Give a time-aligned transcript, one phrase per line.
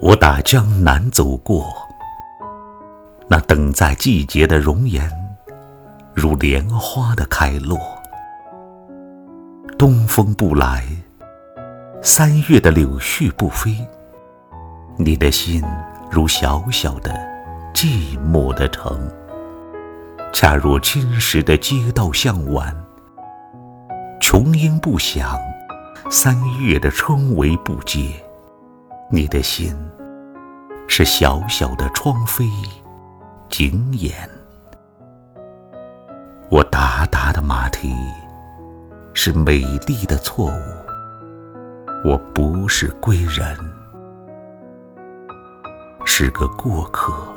[0.00, 1.74] 我打江南走过，
[3.26, 5.10] 那等在季节的容颜，
[6.14, 7.76] 如莲花的开落。
[9.76, 10.86] 东风不来，
[12.00, 13.76] 三月的柳絮不飞，
[14.96, 15.60] 你的心
[16.08, 17.12] 如小小的
[17.74, 18.96] 寂寞的城，
[20.32, 22.72] 恰若青石的街道向晚，
[24.20, 25.36] 琼音不响，
[26.08, 28.12] 三月的春雷不接，
[29.10, 29.74] 你的心
[30.86, 32.44] 是小小的窗扉，
[33.48, 34.12] 紧掩。
[36.50, 37.94] 我达达的马蹄。
[39.20, 43.58] 是美丽的错误，我不是归人，
[46.04, 47.27] 是个过客。